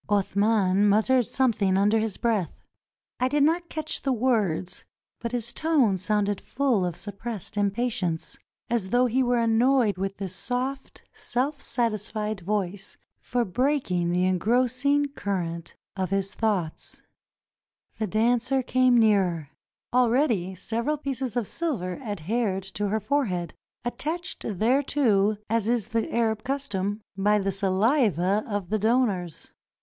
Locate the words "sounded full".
5.99-6.83